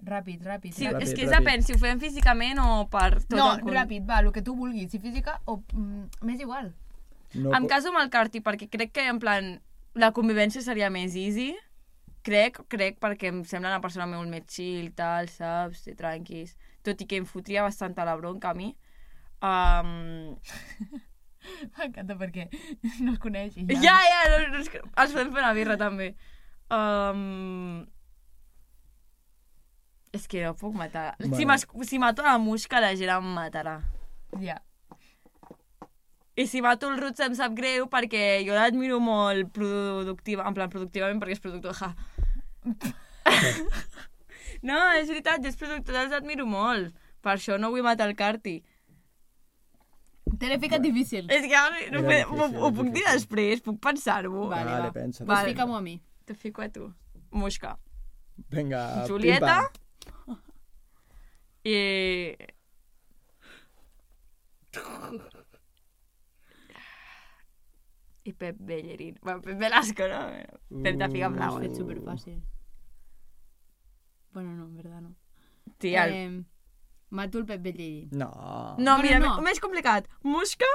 [0.06, 0.72] Ràpid, ràpid.
[0.74, 1.44] Sí, Ràpid, és que és ràpid.
[1.44, 3.74] depèn si ho fem físicament o per tot no, el cul.
[3.76, 5.60] ràpid, va, el que tu vulguis, si física o...
[5.74, 6.72] Mm, M'és igual.
[7.34, 9.52] No Em caso amb el Carti perquè crec que, en plan,
[9.94, 11.52] la convivència seria més easy.
[12.26, 15.84] Crec, crec, perquè em sembla una persona molt més chill, tal, saps?
[15.86, 16.56] Té tranquis.
[16.84, 18.74] Tot i que em fotria bastant a la bronca a mi.
[19.40, 20.36] Um...
[21.78, 22.50] M'encanta perquè
[23.00, 24.68] no els coneix i Ja, ja, no, no, els
[25.14, 26.12] podem fer una birra, també.
[26.68, 27.86] Um...
[30.12, 31.14] És que no puc matar.
[31.20, 31.36] Bueno.
[31.36, 33.76] Si, si mato la musca, la gent em matarà.
[34.42, 34.56] Ja.
[36.40, 40.70] I si mato el Roots em sap greu perquè jo l'admiro molt productiva, en plan
[40.72, 41.90] productivament perquè és productor, ja.
[44.68, 46.94] no, és veritat, jo els productors els admiro molt.
[47.20, 48.60] Per això no vull matar el Carti.
[50.40, 51.26] Te l'he ficat difícil.
[51.32, 53.12] És que ara no, Era difícil, ho, ho puc dir difícil.
[53.18, 54.46] després, puc pensar-ho.
[54.48, 54.92] Vale, Vale, va.
[54.94, 55.26] pensa.
[55.28, 55.52] Vale.
[55.52, 55.98] Fica-m'ho a mi.
[56.24, 56.88] Te fico a tu.
[57.34, 57.76] Musca.
[58.50, 59.60] Vinga, Julieta?
[59.66, 59.86] pim-pam.
[61.64, 62.36] I...
[68.24, 69.18] I Pep Bellerín.
[69.22, 70.82] Bueno, Pep Velasco, no?
[70.82, 71.60] Pep de figa Ho has blava.
[71.60, 72.40] fet superfàcil.
[74.32, 75.14] Bueno, no, en verdad no.
[75.78, 76.12] Tia, el...
[76.14, 76.44] Eh,
[77.10, 78.10] mato el Pep Bellerín.
[78.12, 78.30] No.
[78.78, 79.36] No, Bueno, mira, no.
[79.36, 79.42] no.
[79.42, 80.06] més complicat.
[80.22, 80.68] Musca,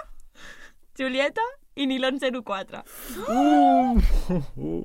[0.97, 1.41] Julieta
[1.75, 2.83] i Nilon 04.
[4.55, 4.83] Uh.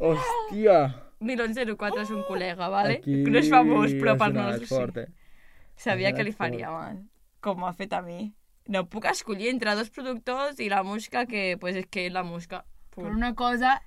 [0.00, 1.03] Hòstia.
[1.24, 2.98] Nilon 04 és un col·lega, vale?
[3.00, 5.06] Aquí No és famós, però per nosaltres fort, sí.
[5.08, 5.74] eh?
[5.76, 6.78] Sabia que li faria fort.
[6.78, 7.00] mal,
[7.42, 8.32] com m'ha fet a mi.
[8.68, 12.22] No puc escollir entre dos productors i la musca, que pues, és que és la
[12.24, 12.62] musca.
[12.94, 13.80] Però una cosa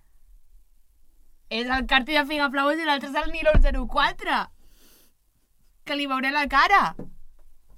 [1.49, 4.41] és el carti de Figaflaues i l'altre és el Nilon 04.
[5.87, 6.91] Que li veuré la cara.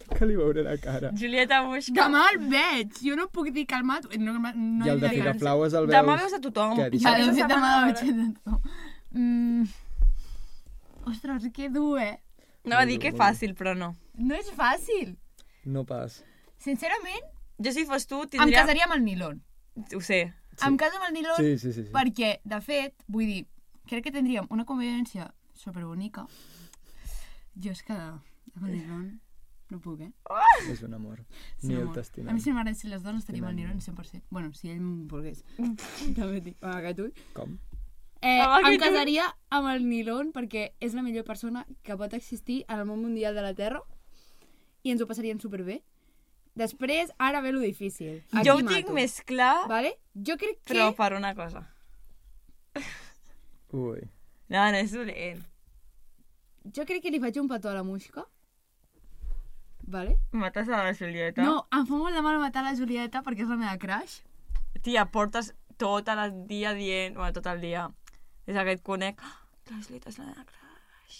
[0.10, 1.12] Que li veuré la cara.
[1.14, 1.94] Julieta Musca.
[1.94, 2.96] Demà el veig.
[3.06, 4.08] Jo no puc dir calmat.
[4.18, 5.12] No, no, no I el de.
[5.14, 5.94] Figaflaues el veus...
[5.94, 6.74] Demà veus a tothom.
[6.80, 7.28] Què, Ja, dissabte?
[7.28, 8.80] de fet, demà veig a tothom.
[9.12, 9.64] Mm.
[11.10, 12.20] Ostres, que dur, eh?
[12.66, 13.94] No va dir que fàcil, però no.
[14.20, 15.16] No és fàcil.
[15.66, 16.22] No pas.
[16.60, 17.26] Sincerament,
[17.60, 18.62] Jo si fos tu em tindria...
[18.62, 19.42] casaria amb el Nilon.
[19.96, 20.20] Ho sé.
[20.56, 20.66] Sí.
[20.68, 21.84] Em caso amb el Nilon Sí, sí, sí.
[21.86, 21.92] sí.
[21.92, 23.42] perquè, de fet, vull dir,
[23.90, 25.28] crec que tindríem una convivència
[25.60, 26.24] superbonica.
[27.60, 29.10] Jo és que amb el Nilon
[29.70, 30.12] no puc, eh?
[30.72, 31.20] És un amor.
[31.60, 31.92] Sí, Ni el amor.
[31.92, 32.34] A t'estimem.
[32.34, 33.56] mi si m'agradessin les dones al Estimem.
[33.60, 34.24] Nilon 100%.
[34.30, 35.44] Bueno, si ell em volgués.
[36.16, 36.58] També et dic.
[36.64, 37.10] Que tu.
[37.36, 37.60] Com?
[38.22, 42.66] Eh, Ah, em casaria amb el Nilon perquè és la millor persona que pot existir
[42.68, 43.80] en el món mundial de la Terra
[44.84, 45.82] i ens ho passaríem superbé.
[46.60, 48.24] Després, ara ve lo difícil.
[48.34, 48.74] Aquí jo ho mato.
[48.76, 49.94] tinc més clar, Vale?
[50.16, 50.74] Jo crec que...
[50.74, 51.64] però per una cosa.
[53.72, 54.02] Ui.
[54.50, 55.44] No, no és dolent.
[56.76, 58.26] Jo crec que li faig un petó a la musca.
[59.90, 60.18] Vale?
[60.32, 61.42] Mates a la Julieta.
[61.42, 64.20] No, em fa molt de mal matar la Julieta perquè és la meva crush.
[64.86, 67.16] Tia, portes tot el dia dient...
[67.16, 67.88] Bueno, tot el dia.
[68.50, 69.22] És aquest conec...
[69.22, 69.36] "Ah,
[69.86, 71.20] Julieta és la crush.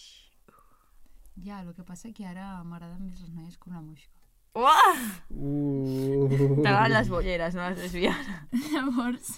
[1.46, 4.10] Ja, el que passa que ara m'agraden més les noies com la musca.
[4.58, 5.04] Uah!
[5.30, 6.26] Uh.
[6.64, 8.50] T'agraden les bolleres, no les lesbianes.
[8.74, 9.30] Llavors,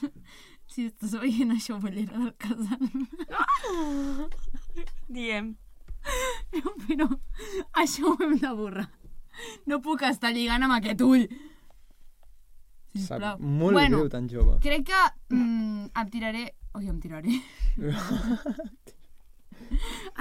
[0.71, 2.88] si estàs veient això, bollera del casal,
[5.12, 5.51] Diem.
[6.56, 7.08] no, però
[7.84, 8.88] això ho hem de borrar.
[9.67, 11.27] No puc estar lligant amb aquest ull.
[12.95, 13.36] Sisplau.
[13.36, 14.58] Sap molt bueno, greu, tan jove.
[14.63, 15.04] Crec que
[15.36, 16.47] mm, em tiraré...
[16.77, 17.34] Ui, em tiraré.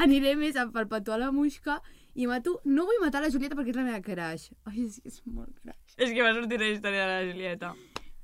[0.04, 1.80] Aniré més a a la musca
[2.14, 2.60] i mato...
[2.64, 4.50] No vull matar la Julieta perquè és la meva crush.
[4.66, 5.94] Ai, és, és molt crush.
[5.96, 7.74] És que va sortir la història de la Julieta.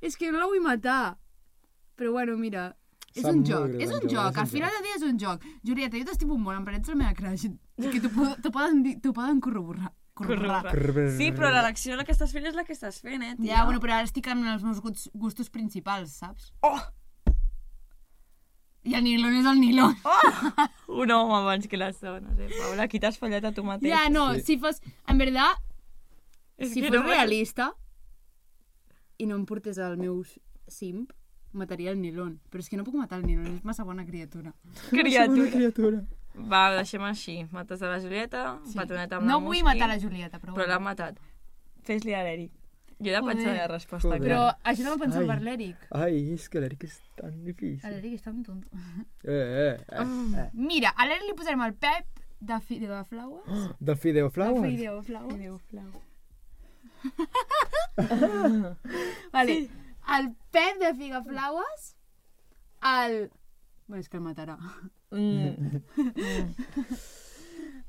[0.01, 1.17] És que no la vull matar.
[1.97, 2.73] Però bueno, mira...
[3.17, 4.35] És Sap un joc, greu, és tan un joc.
[4.37, 5.45] Al final del dia és un joc.
[5.65, 7.47] Julieta, jo t'estimo molt, em ets la meva crush.
[7.81, 8.11] Que t'ho
[8.43, 9.89] t'ho poden, dir- poden corroborar.
[10.13, 10.75] corroborar.
[11.17, 13.55] Sí, però l'elecció la que estàs fent és la que estàs fent, eh, tia?
[13.55, 16.51] Ja, bueno, però ara estic en els meus gustos, gustos principals, saps?
[16.61, 16.77] Oh!
[18.87, 19.95] I el nilon és el nilon.
[20.87, 22.83] Un home abans que les dones, eh, Paula?
[22.87, 23.91] Aquí t'has fallat a tu mateix.
[23.91, 24.41] Ja, no, Sí.
[24.41, 24.79] si fos...
[25.07, 25.57] En verdad,
[26.57, 27.73] És si que fos no- realista
[29.17, 30.21] i no em portés el meu
[30.67, 31.11] simp,
[31.51, 32.39] mataria el nilon.
[32.51, 34.53] Però és que no puc matar el nilon, és massa bona criatura.
[34.91, 35.49] Una Criatura.
[35.51, 36.03] criatura.
[36.37, 37.39] Va, deixem així.
[37.51, 38.77] Mates a la Julieta, sí.
[38.77, 40.53] petoneta amb No la vull Musqui, matar la Julieta, però...
[40.53, 41.17] Però l'ha matat.
[41.83, 42.51] Fes-li a l'Eric.
[42.99, 43.57] Jo he de pensar Joder.
[43.57, 44.07] la resposta.
[44.09, 44.21] Joder.
[44.23, 45.29] Però això no m'ho pensava Ai.
[45.29, 45.87] per l'Eric.
[45.99, 47.91] Ai, és que l'Eric és tan difícil.
[47.93, 48.67] L'Eric està un tonto.
[49.23, 50.05] Eh, eh, eh,
[50.41, 50.49] eh.
[50.53, 53.75] Mira, a l'Eric li posarem el Pep de, fi, de Flowers.
[53.79, 54.67] Del Fideo Flowers?
[54.69, 55.37] Video flower.
[55.37, 55.91] Déu, flau.
[59.33, 59.69] Vale.
[60.17, 61.95] El Pep de Figaflaues,
[62.95, 63.29] el...
[63.87, 64.57] Bueno, és que el matarà.
[65.11, 65.81] Mm.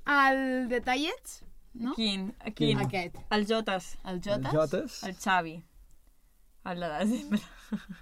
[0.09, 1.43] El de Tallets,
[1.79, 1.95] no?
[1.97, 2.33] Quin?
[2.55, 2.79] Quin?
[2.85, 3.17] Aquest.
[3.31, 3.97] Els Jotes.
[4.05, 4.53] El El Jotes.
[4.53, 5.57] Jotes, El Xavi.
[6.65, 7.41] El de desembre.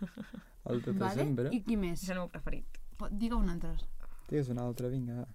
[0.67, 1.15] el de Vale?
[1.15, 1.51] desembre.
[1.55, 2.03] I qui més?
[2.03, 2.79] És el meu preferit.
[3.11, 3.75] Digue un altre.
[4.31, 5.27] Digues un altre, vinga.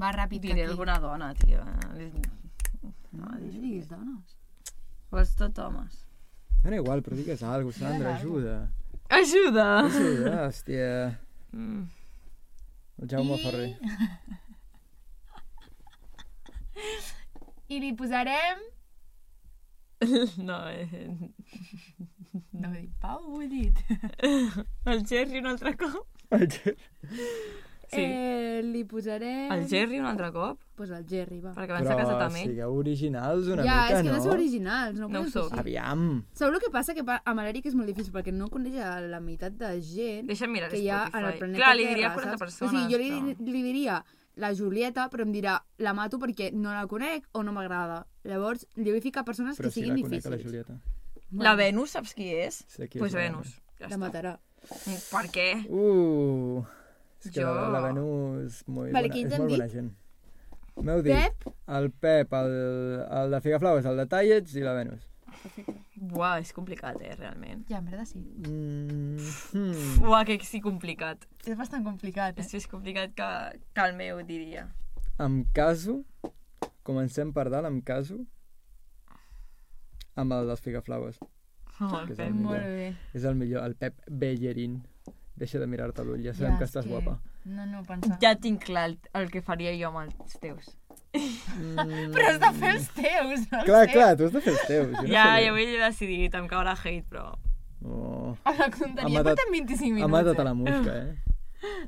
[0.00, 0.10] va.
[0.12, 0.70] Ràpid, que Diré aquí.
[0.70, 1.64] alguna dona, tio.
[3.12, 4.36] No, No diguis dones.
[5.10, 6.00] vols tot homes.
[6.64, 8.54] Dona igual, però digues alguna cosa, Sandra, ajuda.
[9.08, 9.66] Ajuda!
[9.86, 11.20] Ajuda, hòstia.
[11.52, 11.84] Mm.
[12.98, 13.78] El Jaume I- Ferrer.
[17.68, 18.64] I li posarem...
[20.48, 21.30] No, eh...
[22.52, 23.78] No ho dic, Pau, ho he dit.
[24.90, 26.04] El Jerry un altre cop?
[26.34, 26.76] El Ger-
[27.94, 28.00] Sí.
[28.00, 29.52] Eh, li posarem...
[29.54, 30.58] El Jerry un altre cop?
[30.74, 31.52] Pues el Jerry, va.
[31.54, 32.48] Perquè abans s'ha casat amb ell.
[32.48, 34.22] sigueu originals una ja, mica, és que no no?
[34.24, 34.96] sou originals.
[34.98, 35.44] No, No ho sou.
[35.46, 35.60] així.
[35.62, 36.02] Aviam.
[36.34, 36.96] Sabeu el que passa?
[36.96, 38.80] Que amb l'Eric és molt difícil perquè no coneix
[39.12, 41.94] la meitat de gent Deixa'm mirar que hi ha en el planeta Clar, li Terra,
[41.94, 42.42] diria 40 saps?
[42.42, 42.66] persones.
[42.66, 44.00] O sigui, jo li, però- li diria
[44.36, 48.06] la Julieta, però em dirà la mato perquè no la conec o no m'agrada.
[48.24, 50.64] Llavors, li vull ficar persones Però que si siguin la conec, a la difícils.
[50.64, 50.80] Julieta.
[51.44, 52.64] La Venus, saps qui és?
[52.68, 53.54] Sé qui Pues és la Venus.
[53.78, 53.98] Ja La està.
[53.98, 54.38] matarà.
[55.10, 55.48] Per què?
[55.68, 56.62] Uh,
[57.24, 59.58] és que Jo- la, la Venus molt Vale, bona, és molt dit?
[59.58, 59.90] bona gent.
[60.76, 61.52] M'heu dit Pep?
[61.68, 62.54] el Pep, el,
[63.22, 65.04] el de Figaflaues, el de Tallets i la Venus.
[65.96, 67.64] Buah, és complicat, eh, realment.
[67.68, 68.18] Ja, en veritat sí.
[68.18, 69.18] Mm,
[69.52, 69.98] hmm.
[70.04, 71.26] Buah, que sí complicat.
[71.46, 73.28] És bastant complicat, És més complicat que,
[73.74, 74.68] que el meu, diria.
[75.22, 76.00] Em caso,
[76.82, 78.20] comencem per dalt, em caso
[80.16, 81.18] amb el dels Figaflaues.
[81.80, 82.18] Oh, Pep.
[82.20, 82.50] el millor.
[82.52, 82.96] Molt bé.
[83.14, 84.82] És el millor, el Pep Bellerín.
[85.34, 87.16] Deixa de mirar-te l'ull, ja sabem Ja, que estàs que- guapa.
[87.44, 88.16] No, no, pensar.
[88.22, 90.70] Ja tinc clar el, el que faria jo amb els teus.
[91.14, 93.92] Mm, Però has de fer els teus, no els Clar, teus.
[93.94, 94.88] clar, tu has de fer els teus.
[94.96, 97.28] Jo no Ja, ja ho he decidit, em caurà hate, però...
[97.84, 98.32] Oh.
[98.44, 100.04] A la Ha contaria matat- portem 25 minuts.
[100.08, 100.44] Ha matat a eh?
[100.48, 101.84] la mosca, eh?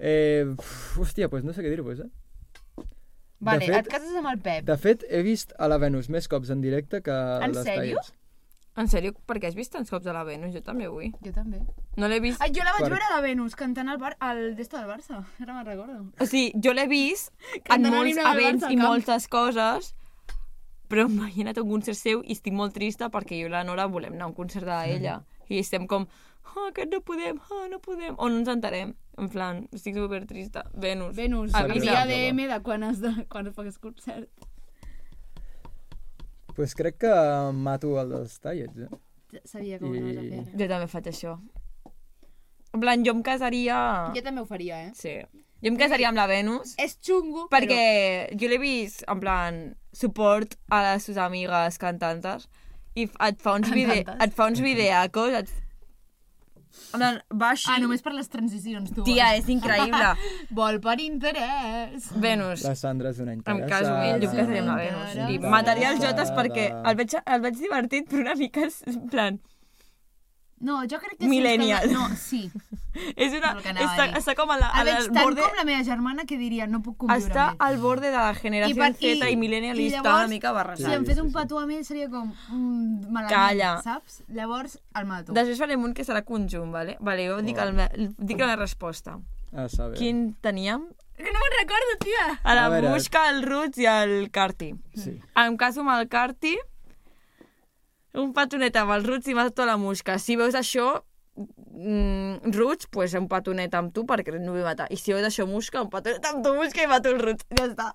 [0.00, 2.84] eh uf, hòstia, doncs no sé què dir-vos, eh?
[3.38, 4.64] Vale, de fet- et cases amb el Pep.
[4.66, 8.00] De fet, he vist a la Venus més cops en directe que En les sèrio?
[8.78, 10.52] En sèrio, per què has vist tants cops a la Venus?
[10.54, 11.10] Jo també vull.
[11.24, 11.58] Jo també.
[11.98, 12.38] No l'he vist...
[12.44, 14.86] Ai, jo la vaig Per- veure a la Venus cantant al bar, al d'esto del
[14.86, 15.18] Barça.
[15.42, 15.96] Ara me'n recordo.
[16.14, 19.90] O sigui, jo l'he vist en Cantant molts events Barça i moltes coses,
[20.88, 24.14] però a un concert seu i estic molt trista perquè jo i la Nora volem
[24.14, 25.18] anar a un concert d'ella.
[25.48, 26.06] I estem com,
[26.54, 28.14] oh, aquest no podem, oh, no podem.
[28.16, 28.94] O no ens entarem.
[29.18, 30.68] En plan, estic super trista.
[30.74, 31.16] Venus.
[31.16, 31.74] Venus, Avisa.
[31.74, 34.47] envia DM de quan has de, quan es fa aquest concert.
[36.58, 37.10] Pues crec que
[37.54, 39.40] mato el dels tallets, eh?
[39.46, 40.38] Sabia que ho anaves a fer.
[40.40, 40.56] ara.
[40.58, 41.34] Jo també faig això.
[42.74, 43.76] En plan, jo em casaria...
[44.16, 44.90] Jo també ho faria, eh?
[44.98, 45.12] Sí.
[45.62, 49.60] Jo em casaria amb la Venus És xungo, perquè jo l'he vist, en plan,
[49.94, 52.48] suport a les seves amigues cantantes
[52.98, 54.26] i et fa uns, vide Cantantes.
[54.26, 55.54] et fa uns videacos, et...
[56.92, 57.68] En plan, va així...
[57.72, 59.04] Ah, només per les transicions, tu.
[59.06, 60.12] Tia, és increïble.
[60.58, 62.08] Vol per interès.
[62.16, 63.68] Venus, La Sandra és una em interessada.
[63.74, 65.18] caso amb ell, jo casaria amb la Venus.
[65.34, 69.38] I mataria els jotes perquè el veig, el veig divertit, però una mica en plan,
[70.60, 71.86] No, jo crec que Millennial.
[71.88, 72.50] Sí, no, sí.
[73.16, 73.52] és una...
[73.52, 75.42] A Està, està com a la, a la, veig al tant borde...
[75.44, 77.60] com la meva germana que diria no puc conviure Està ell.
[77.68, 80.52] al borde de la generació per- Z i, millennial i, i està llavors, una mica
[80.56, 80.86] barrejat.
[80.88, 83.72] Si em fet sí, un petó amb ell seria com mm, malament, Calla.
[83.86, 84.22] saps?
[84.34, 85.36] Llavors el mato.
[85.36, 86.96] Després farem un que serà conjunt, vale?
[87.00, 89.18] Vale, jo dic, el, dic la resposta.
[89.54, 89.96] A saber.
[90.00, 90.88] Quin teníem?
[91.18, 92.26] Que no me'n recordo, tia!
[92.46, 92.90] A la A veure.
[92.92, 94.72] Muixca, el Roots i el Carti.
[94.94, 95.16] Sí.
[95.38, 96.52] Em caso amb el Carti,
[98.18, 100.18] un petonet amb el Roots i mato la Muixca.
[100.18, 100.88] Si veus això,
[101.36, 104.88] mm, Roots, pues un petonet amb tu perquè no vull matar.
[104.90, 107.46] I si veus això Muixca, un petonet amb tu Muixca i mato el Roots.
[107.56, 107.92] Ja està.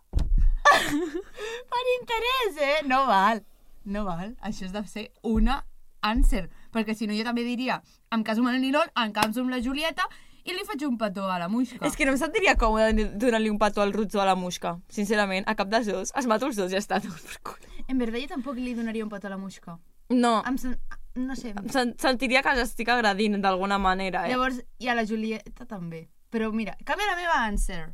[1.74, 2.82] Per interès, eh?
[2.88, 3.44] No val.
[3.86, 4.36] No val.
[4.42, 5.66] Això és de ser una
[6.02, 6.50] answer.
[6.72, 7.82] Perquè si no jo també diria
[8.14, 10.08] em caso amb el Nilon, em caso amb la Julieta
[10.44, 11.86] i li faig un petó a la Muixca.
[11.88, 14.76] És que no em sentiria còmode donant-li un petó al Roots o a la Muixca.
[14.92, 16.12] Sincerament, a cap dels dos.
[16.20, 17.00] Es mato els dos i ja està.
[17.04, 17.70] tot per cul.
[17.88, 19.78] En veritat jo tampoc li donaria un petó a la Muixca.
[20.10, 20.80] No, Em sen...
[21.16, 21.52] No sé.
[21.54, 24.32] em sen sentiria que l'estic agradint d'alguna manera, eh?
[24.32, 26.08] Llavors, i a la Julieta també.
[26.34, 27.92] Però mira, canvia la meva answer.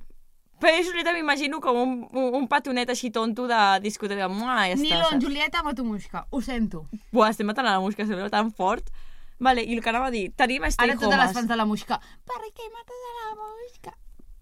[0.59, 4.27] Però jo, Julieta, m'imagino com un, un, un petonet així tonto de discoteca.
[4.31, 4.83] Mua, ja està.
[4.83, 5.23] Nilon, saps?
[5.23, 6.25] Julieta.
[6.31, 6.85] Ho sento.
[7.11, 8.89] Buah, estem matant a la música, sembla tan fort.
[9.39, 11.33] Vale, i el que anava a dir, tenim Ara stay totes les homes.
[11.33, 11.99] fans de la Muixca.
[12.27, 13.93] Per què mates a la Muixca?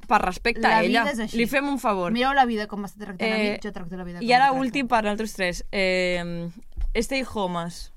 [0.08, 1.04] Per respecte La a ella.
[1.34, 2.13] Li fem un favor.
[2.15, 4.34] Mireu la vida com m'està tractant a mi, Eh, jo tracto la vida com I
[4.34, 5.65] ara últim per nosaltres tres.
[5.72, 6.48] Eh,
[6.96, 7.91] stay homes.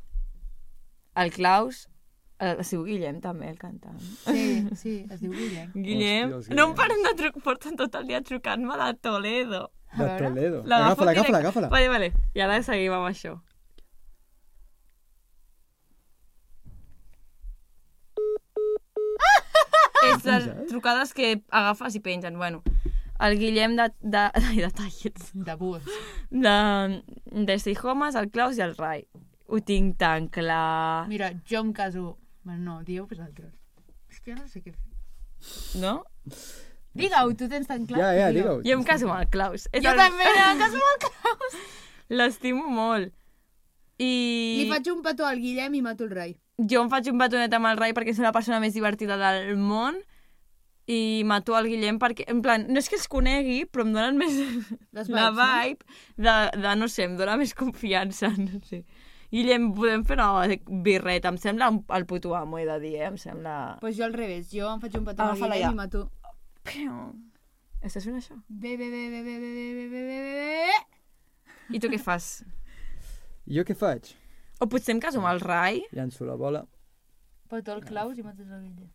[1.15, 1.89] El Klaus,
[2.41, 3.99] es diu Guillem també, el cantant.
[4.01, 5.71] Sí, sí, es diu Guillem.
[5.75, 6.33] Guillem.
[6.39, 9.71] Hòstia, no em paren de trucar, porten tot el dia trucant-me de Toledo.
[9.99, 10.07] De.
[10.19, 10.63] Toledo.
[10.65, 11.69] Agafa-la, agafa-la, agafa-la.
[11.69, 12.13] Vale, vale.
[12.35, 13.37] I ara seguim amb això.
[20.17, 22.39] És les trucades que agafes i pengen.
[22.39, 22.63] Bueno,
[23.21, 25.33] el Guillem de, de, ai, de tallets.
[25.35, 25.83] De bus.
[26.31, 27.03] De,
[27.49, 29.05] de Stay Homes, el Klaus i el Rai.
[29.51, 31.07] Ho tinc tan clar.
[31.11, 32.17] Mira, jo em caso...
[32.43, 33.53] Bueno, no, dieu vosaltres.
[34.09, 35.81] És que no sé què fer.
[35.81, 36.01] No?
[36.97, 38.01] Digue-ho, tu tens tan clar.
[38.01, 38.61] Ja, ja, Digue-ho.
[38.67, 39.69] Jo em caso amb el Klaus.
[39.73, 40.01] És Jo el...
[40.01, 41.59] també, em caso amb el Klaus.
[42.11, 43.13] L'estimo molt.
[44.01, 44.13] I...
[44.63, 46.33] Li faig un petó al Guillem i mato el Rai.
[46.69, 49.57] Jo em faig un batonet amb el Rai perquè és la persona més divertida del
[49.57, 49.99] món
[50.91, 54.17] i mato el Guillem perquè, en plan, no és que els conegui, però em donen
[54.19, 54.35] més
[54.97, 55.47] Les la vibes, no?
[55.47, 58.83] vibe de, de, no sé, em dona més confiança, no sé.
[59.31, 60.49] Guillem, podem fer una
[60.83, 63.07] birreta, em sembla un- el puto amo, he de dir, eh?
[63.13, 63.77] Em sembla...
[63.77, 65.77] Doncs pues jo al revés, jo em faig un petó al Agafa-la Guillem ja.
[65.77, 66.03] i mato...
[66.67, 66.97] Però...
[67.87, 68.35] Estàs fent això?
[68.51, 71.77] Bé, bé, bé, bé, bé, bé, bé, bé, bé, bé, bé.
[71.77, 72.27] I tu què fas?
[73.49, 74.11] Jo què faig?
[74.61, 75.83] O potser em caso amb el Rai?
[75.97, 76.65] Llanço la bola.
[77.51, 78.91] Petó el Klaus i mates el Guillem.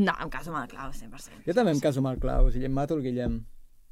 [0.00, 1.42] No, em caso amb el Klaus, 100%.
[1.46, 3.42] Jo també em caso amb el Klaus i em mato el Guillem.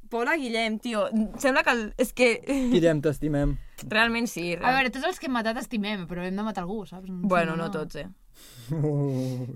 [0.09, 1.05] Pobre Guillem, tio.
[1.41, 1.71] Sembla que...
[1.77, 1.83] El...
[2.01, 2.27] És que...
[2.73, 3.53] Guillem, t'estimem.
[3.87, 4.49] Realment sí.
[4.55, 4.75] A Real...
[4.79, 7.07] veure, tots els que hem matat estimem, però hem de matar algú, saps?
[7.31, 8.09] Bueno, no tots, eh.
[8.73, 9.47] Ui,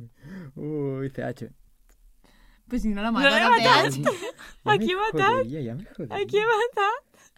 [0.55, 1.49] ui, CH.
[2.69, 3.99] Pues si no la No l'he no matat.
[4.03, 5.37] Ja Aquí he matat.
[5.41, 6.23] joderia, ja me joderia.
[6.23, 7.29] Aquí he matat.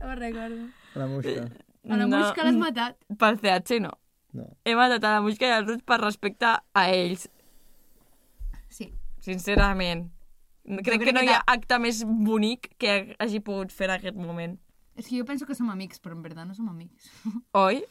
[0.00, 0.62] No me'n recordo.
[0.98, 1.48] La mosca.
[1.88, 2.96] A la mosca l'has matat.
[3.18, 3.90] Per CH no.
[4.36, 4.44] No.
[4.64, 7.28] He matat a la Muixca i al Ruig per respecte a ells,
[8.68, 8.92] Sí.
[9.18, 10.10] sincerament.
[10.64, 13.96] Crec, crec que no que hi ha acte més bonic que hagi pogut fer en
[13.96, 14.58] aquest moment.
[14.94, 17.08] És que jo penso que som amics, però en veritat no som amics.
[17.58, 17.82] Oi?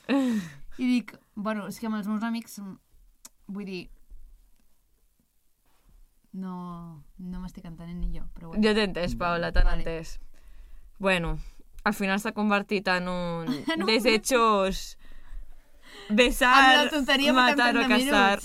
[0.78, 2.60] I dic, bueno, és que amb els meus amics,
[3.48, 3.90] vull dir,
[6.32, 8.64] no, no m'estic entenent ni jo, però bueno.
[8.64, 9.82] Jo t'he entès, Paula, t'han Vale.
[9.84, 10.20] entès.
[11.00, 11.40] Bueno,
[11.90, 14.96] al final s'ha convertit en un En un- desechos
[16.10, 16.90] Amb besar,
[17.36, 18.40] matar o 80 casar.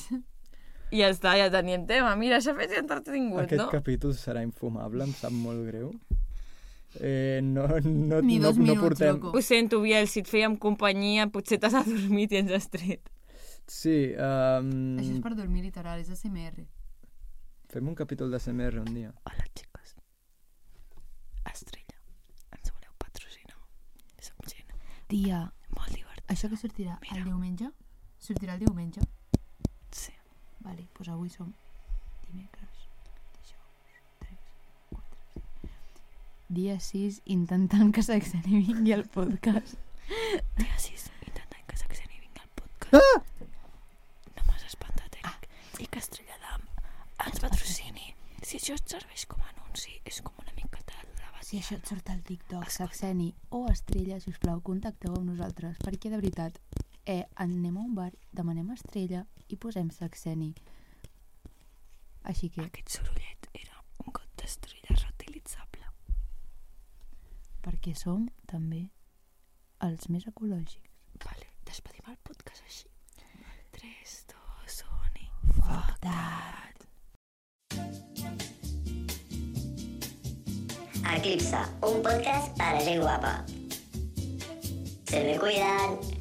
[0.93, 2.11] I ja està, ja teníem tema.
[2.17, 3.71] Mira, s'ha fet entretingut, Aquest no?
[3.73, 5.89] capítol serà infumable, em sap molt greu.
[7.01, 9.17] Eh, no, no, Ni no, dos no minuts, portem...
[9.17, 9.33] loco.
[9.35, 13.09] Ho sento, Biel, si et fèiem companyia, potser t'has adormit i ens has tret.
[13.67, 14.69] Sí, um,
[15.01, 16.67] Això és per dormir literal, és ASMR.
[17.73, 19.11] fem un capítol de CMR un dia.
[19.25, 19.49] Hola.
[21.51, 21.99] Estrella,
[22.57, 23.59] ens voleu patrocinar?
[24.21, 24.37] Som
[25.15, 25.45] Tia,
[25.77, 26.27] molt divertida.
[26.27, 27.19] això que sortirà Mira.
[27.21, 27.69] el diumenge?
[28.19, 29.01] Sortirà el diumenge?
[29.95, 30.11] Sí.
[30.59, 31.53] Vale, doncs avui som
[32.25, 32.89] dimecres,
[33.37, 33.77] dijous,
[34.25, 34.41] 3,
[34.91, 35.71] 4, 5.
[36.59, 38.03] Dia 6, intentant que
[38.67, 39.79] vingui al podcast.
[40.59, 42.99] Dia 6, intentant que s'acceni vingui al podcast.
[42.99, 43.23] Ah!
[44.35, 45.49] No m'has espantat, Eric.
[45.79, 46.67] I que Estrella d'Am
[47.29, 48.17] ens patrocini.
[48.43, 51.83] Si això et serveix com a anunci, és com una miqueta de la Si això
[51.83, 56.21] et surt al TikTok, Saxeni o Estrella, si us plau, contacteu amb nosaltres, perquè de
[56.21, 56.59] veritat,
[57.05, 60.53] eh, anem a un bar, demanem Estrella i posem Saxeni.
[62.23, 65.83] Així que, Aquest sorollet era un got d'estrella reutilitzable.
[67.65, 68.91] perquè som també
[69.81, 70.91] els més ecològics.
[71.25, 72.89] Vale, despedim el podcast així.
[73.73, 75.31] 3, 2, 1 i...
[75.57, 76.64] Fuck that!
[81.17, 83.45] Eclipse, un podcast para gent guapa.
[85.07, 86.14] Se me cuidan.